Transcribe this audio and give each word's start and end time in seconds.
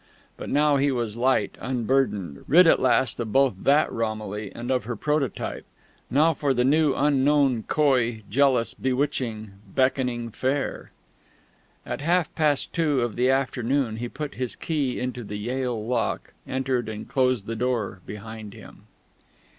But 0.35 0.49
now 0.49 0.77
he 0.77 0.91
was 0.91 1.15
light, 1.15 1.55
unburdened, 1.61 2.43
rid 2.47 2.65
at 2.65 2.79
last 2.81 3.19
both 3.31 3.51
of 3.55 3.65
that 3.65 3.91
Romilly 3.93 4.51
and 4.55 4.71
of 4.71 4.85
her 4.85 4.95
prototype. 4.95 5.63
Now 6.09 6.33
for 6.33 6.55
the 6.55 6.63
new 6.65 6.95
unknown, 6.95 7.61
coy, 7.67 8.23
jealous, 8.27 8.73
bewitching, 8.73 9.51
Beckoning 9.67 10.31
Fair!... 10.31 10.89
At 11.85 12.01
half 12.01 12.33
past 12.33 12.73
two 12.73 13.01
of 13.01 13.15
the 13.15 13.29
afternoon 13.29 13.97
he 13.97 14.09
put 14.09 14.33
his 14.33 14.55
key 14.55 14.99
into 14.99 15.23
the 15.23 15.37
Yale 15.37 15.85
lock, 15.85 16.33
entered, 16.47 16.89
and 16.89 17.07
closed 17.07 17.45
the 17.45 17.55
door 17.55 17.99
behind 18.07 18.55
him.... 18.55 18.85